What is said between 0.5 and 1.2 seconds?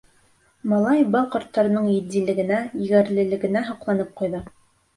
Малай